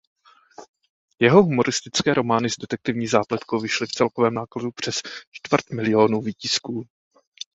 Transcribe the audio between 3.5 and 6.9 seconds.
vyšly v celkovém nákladu přes čtvrt milionu výtisků.